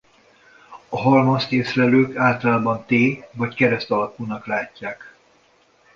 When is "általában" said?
2.15-2.85